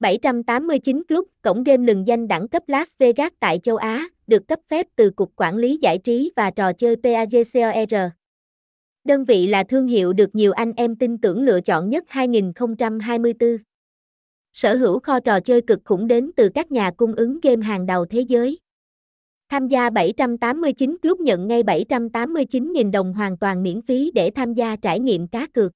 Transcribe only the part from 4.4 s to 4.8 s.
cấp